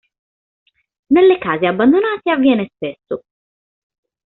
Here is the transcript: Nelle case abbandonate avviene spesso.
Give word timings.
Nelle 1.11 1.37
case 1.37 1.67
abbandonate 1.67 2.31
avviene 2.31 2.71
spesso. 2.73 3.21